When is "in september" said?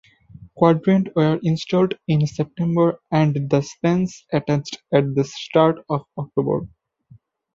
2.07-2.99